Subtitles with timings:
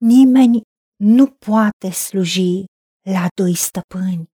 [0.00, 0.60] Nimeni
[0.96, 2.64] nu poate sluji
[3.02, 4.30] la doi stăpâni,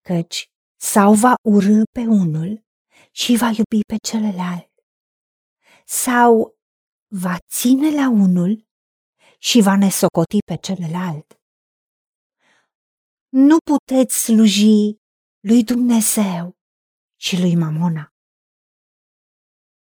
[0.00, 0.46] căci
[0.80, 2.64] sau va urâ pe unul
[3.12, 4.72] și va iubi pe celălalt,
[5.86, 6.54] sau
[7.14, 8.66] va ține la unul
[9.38, 11.40] și va nesocoti pe celălalt.
[13.28, 14.96] Nu puteți sluji
[15.40, 16.56] lui Dumnezeu
[17.20, 18.12] și lui Mamona.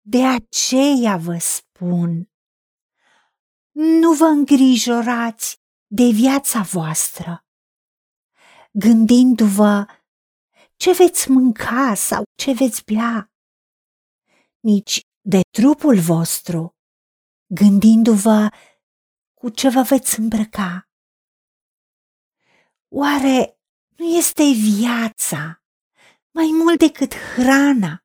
[0.06, 2.33] De aceea vă spun,
[3.74, 7.46] nu vă îngrijorați de viața voastră,
[8.72, 9.86] gândindu-vă
[10.76, 13.32] ce veți mânca sau ce veți bea,
[14.60, 16.76] nici de trupul vostru,
[17.46, 18.50] gândindu-vă
[19.34, 20.88] cu ce vă veți îmbrăca.
[22.88, 23.60] Oare
[23.98, 25.64] nu este viața
[26.32, 28.04] mai mult decât hrana?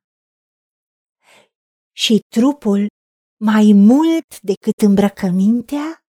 [1.91, 2.87] Și trupul
[3.39, 6.03] mai mult decât îmbrăcămintea?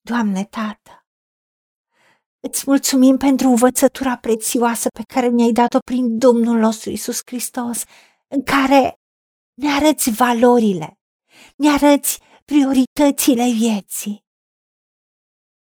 [0.00, 1.06] Doamne Tată,
[2.40, 7.82] îți mulțumim pentru învățătura prețioasă pe care mi-ai dat-o prin Domnul nostru Isus Hristos,
[8.28, 8.94] în care
[9.54, 10.98] ne arăți valorile,
[11.56, 14.24] ne arăți prioritățile vieții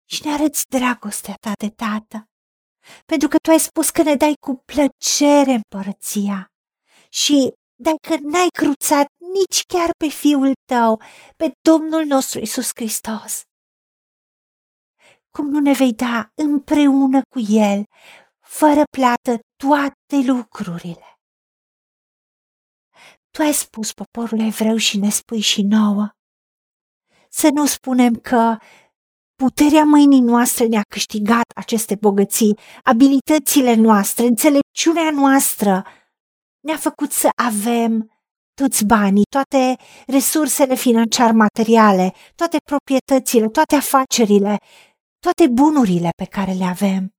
[0.10, 2.30] și ne arăți dragostea ta de tată,
[3.06, 6.52] pentru că tu ai spus că ne dai cu plăcere împărăția
[7.10, 9.08] și dacă n-ai cruțat
[9.40, 11.02] nici chiar pe Fiul tău,
[11.36, 13.42] pe Domnul nostru Isus Hristos.
[15.30, 17.84] Cum nu ne vei da împreună cu El,
[18.40, 21.20] fără plată, toate lucrurile?
[23.30, 26.10] Tu ai spus poporul evreu și ne spui și nouă.
[27.30, 28.58] Să nu spunem că
[29.36, 35.86] puterea mâinii noastre ne-a câștigat aceste bogății, abilitățile noastre, înțelepciunea noastră
[36.60, 38.11] ne-a făcut să avem
[38.62, 39.76] toți banii, toate
[40.08, 44.58] resursele financiar materiale, toate proprietățile, toate afacerile,
[45.20, 47.10] toate bunurile pe care le avem,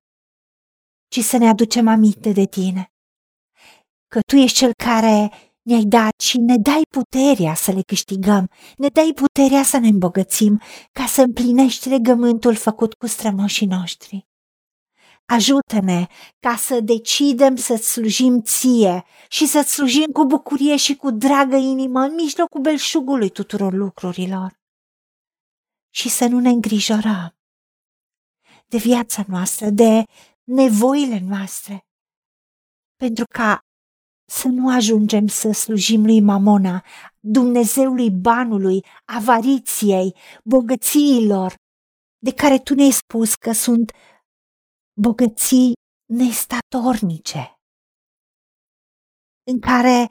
[1.08, 2.92] ci să ne aducem aminte de tine,
[4.08, 5.30] că tu ești cel care
[5.62, 10.60] ne-ai dat și ne dai puterea să le câștigăm, ne dai puterea să ne îmbogățim
[10.92, 14.31] ca să împlinești legământul făcut cu strămoșii noștri.
[15.26, 16.06] Ajută-ne
[16.40, 22.00] ca să decidem să-ți slujim ție și să-ți slujim cu bucurie și cu dragă inimă
[22.00, 24.60] în mijlocul belșugului tuturor lucrurilor.
[25.94, 27.36] Și să nu ne îngrijorăm
[28.68, 30.02] de viața noastră, de
[30.44, 31.86] nevoile noastre,
[32.96, 33.60] pentru ca
[34.30, 36.84] să nu ajungem să slujim lui Mamona,
[37.20, 41.54] Dumnezeului banului, avariției, bogățiilor,
[42.18, 43.92] de care tu ne-ai spus că sunt
[45.00, 45.72] bogății
[46.12, 47.54] nestatornice,
[49.50, 50.08] în care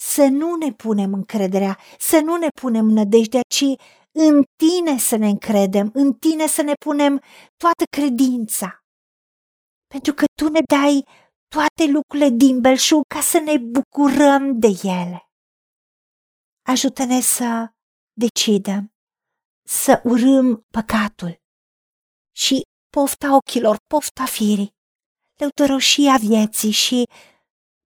[0.00, 3.64] să nu ne punem încrederea, să nu ne punem nădejdea, ci
[4.12, 7.22] în tine să ne încredem, în tine să ne punem
[7.56, 8.84] toată credința.
[9.86, 11.04] Pentru că tu ne dai
[11.48, 15.30] toate lucrurile din belșug ca să ne bucurăm de ele.
[16.68, 17.72] Ajută-ne să
[18.12, 18.92] decidem
[19.68, 21.40] să urâm păcatul
[22.36, 24.74] și pofta ochilor, pofta firii,
[25.40, 27.04] lăudăroșia vieții și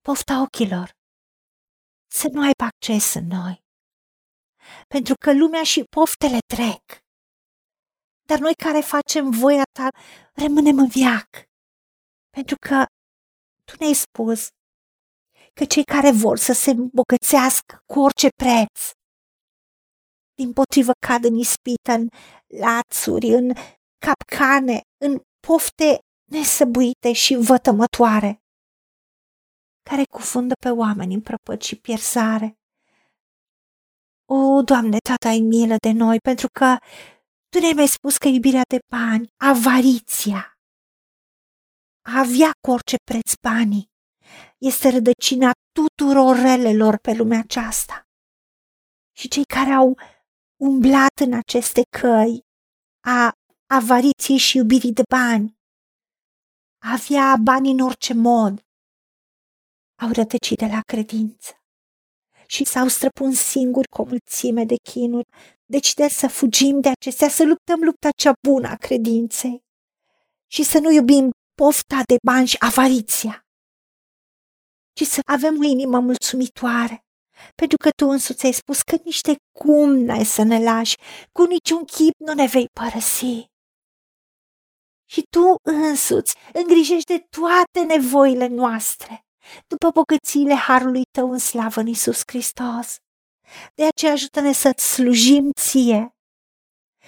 [0.01, 0.91] pofta ochilor.
[2.11, 3.65] Să nu aibă acces în noi.
[4.89, 6.83] Pentru că lumea și poftele trec.
[8.29, 9.89] Dar noi care facem voia ta
[10.33, 11.29] rămânem în viac.
[12.31, 12.85] Pentru că
[13.65, 14.49] tu ne-ai spus
[15.55, 18.91] că cei care vor să se îmbogățească cu orice preț,
[20.35, 22.09] din potrivă cad în ispită, în
[22.47, 23.53] lațuri, în
[24.07, 25.99] capcane, în pofte
[26.31, 28.39] nesăbuite și vătămătoare,
[29.91, 32.59] care cufundă pe oameni în prăpăt și pierzare.
[34.29, 36.77] O, Doamne, Tata, ai milă de noi, pentru că
[37.49, 40.59] Tu ne-ai mai spus că iubirea de bani, avariția,
[42.07, 43.87] a avea cu orice preț banii,
[44.59, 48.03] este rădăcina tuturor relelor pe lumea aceasta.
[49.17, 49.99] Și cei care au
[50.61, 52.41] umblat în aceste căi
[53.07, 53.33] a
[53.67, 55.59] avariției și iubirii de bani,
[56.83, 58.65] a avea bani în orice mod,
[60.03, 61.53] au rătăcit de la credință.
[62.47, 65.29] Și s-au străpuns singuri cu o mulțime de chinuri,
[65.65, 69.63] decide să fugim de acestea, să luptăm lupta cea bună a credinței.
[70.47, 73.47] Și să nu iubim pofta de bani și avariția,
[74.93, 77.05] ci să avem o inimă mulțumitoare,
[77.55, 80.97] pentru că tu însuți ai spus că niște cum n-ai să ne lași,
[81.33, 83.53] cu niciun chip nu ne vei părăsi.
[85.07, 89.25] Și tu însuți îngrijești de toate nevoile noastre,
[89.67, 92.97] după bogățiile harului tău în slavă în Iisus Hristos.
[93.75, 96.15] De aceea ajută-ne să-ți slujim ție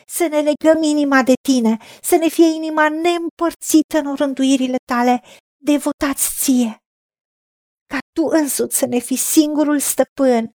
[0.07, 5.23] să ne legăm inima de tine, să ne fie inima neîmpărțită în rânduirile tale,
[5.57, 6.77] devotați ție.
[7.87, 10.51] Ca tu însuți să ne fii singurul stăpân,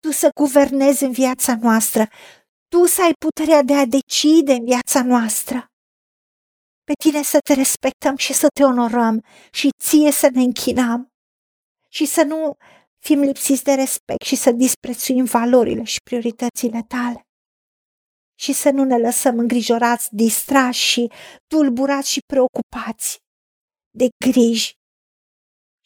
[0.00, 2.08] tu să guvernezi în viața noastră,
[2.68, 5.69] tu să ai puterea de a decide în viața noastră.
[6.90, 11.08] Pe tine să te respectăm și să te onorăm și ție să ne închinăm
[11.88, 12.56] și să nu
[12.98, 17.20] fim lipsiți de respect și să disprețuim valorile și prioritățile tale.
[18.38, 21.10] Și să nu ne lăsăm îngrijorați, distrași și
[21.46, 23.18] tulburați și preocupați
[23.90, 24.72] de griji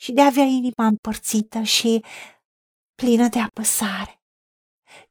[0.01, 2.05] și de a avea inima împărțită și
[2.95, 4.21] plină de apăsare,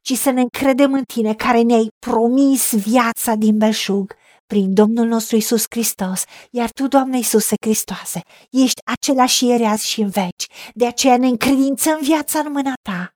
[0.00, 5.36] ci să ne încredem în tine care ne-ai promis viața din belșug prin Domnul nostru
[5.36, 8.20] Isus Hristos, iar tu, Doamne Iisuse Hristoase,
[8.50, 10.46] ești același ieri, azi și în veci.
[10.74, 13.10] De aceea ne încredințăm viața în mâna ta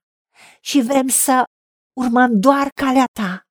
[0.61, 1.45] și vrem să
[2.01, 3.43] urmăm doar calea ta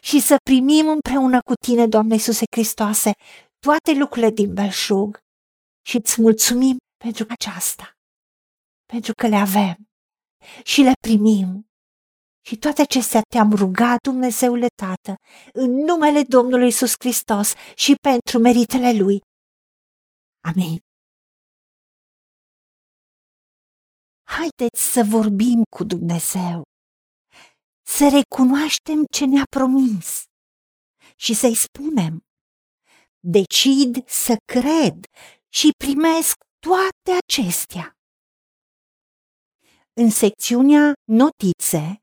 [0.00, 3.12] și să primim împreună cu tine, Doamne Iisuse Hristoase,
[3.58, 5.18] toate lucrurile din belșug
[5.86, 7.92] și îți mulțumim pentru aceasta,
[8.92, 9.76] pentru că le avem
[10.62, 11.69] și le primim
[12.46, 15.14] și toate acestea te-am rugat, Dumnezeule Tată,
[15.52, 19.20] în numele Domnului Isus Hristos și pentru meritele Lui.
[20.40, 20.78] Amin.
[24.36, 26.62] Haideți să vorbim cu Dumnezeu,
[27.86, 30.22] să recunoaștem ce ne-a promis
[31.16, 32.20] și să-i spunem,
[33.18, 34.96] decid să cred
[35.48, 37.92] și primesc toate acestea.
[39.92, 42.02] În secțiunea Notițe